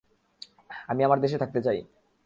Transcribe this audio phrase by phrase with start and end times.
[0.89, 1.79] আমি আমার দেশে থাকতে চাই।